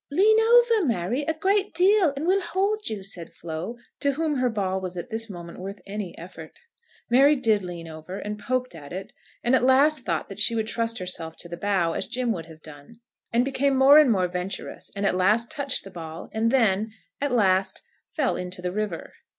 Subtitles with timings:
[0.09, 4.49] "Lean over, Mary, a great deal, and we'll hold you," said Flo, to whom her
[4.49, 6.57] ball was at this moment worth any effort.
[7.11, 10.65] Mary did lean over, and poked at it, and at last thought that she would
[10.67, 12.95] trust herself to the bough, as Jim would have done,
[13.31, 16.89] and became more and more venturous, and at last touched the ball, and then,
[17.21, 17.83] at last,
[18.15, 19.13] fell into the river!